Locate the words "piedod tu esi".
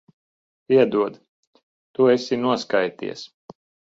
0.71-2.39